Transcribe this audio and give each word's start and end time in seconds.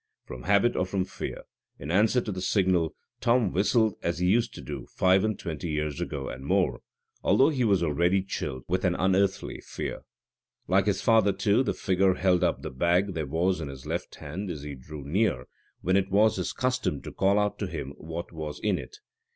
From 0.25 0.45
habit 0.45 0.75
or 0.75 0.87
from 0.87 1.05
fear, 1.05 1.43
in 1.77 1.91
answer 1.91 2.21
to 2.21 2.31
the 2.31 2.41
signal, 2.41 2.95
Tom 3.19 3.51
whistled 3.53 3.93
as 4.01 4.17
he 4.17 4.25
used 4.25 4.51
to 4.55 4.61
do 4.61 4.87
five 4.87 5.23
and 5.23 5.37
twenty 5.37 5.69
years 5.69 6.01
ago 6.01 6.27
and 6.27 6.43
more, 6.43 6.79
although 7.23 7.49
he 7.49 7.63
was 7.63 7.83
already 7.83 8.23
chilled 8.23 8.63
with 8.67 8.83
an 8.83 8.95
unearthly 8.95 9.61
fear. 9.63 9.99
Like 10.67 10.87
his 10.87 11.03
father, 11.03 11.31
too, 11.31 11.61
the 11.61 11.75
figure 11.75 12.15
held 12.15 12.43
up 12.43 12.63
the 12.63 12.71
bag 12.71 13.13
that 13.13 13.29
was 13.29 13.61
in 13.61 13.67
his 13.67 13.85
left 13.85 14.15
hand 14.15 14.49
as 14.49 14.63
he 14.63 14.73
drew 14.73 15.03
near, 15.03 15.45
when 15.81 15.95
it 15.95 16.09
was 16.09 16.37
his 16.37 16.51
custom 16.51 17.03
to 17.03 17.11
call 17.11 17.37
out 17.37 17.59
to 17.59 17.67
him 17.67 17.91
what 17.95 18.31
was 18.33 18.59
in 18.59 18.79
it. 18.79 18.97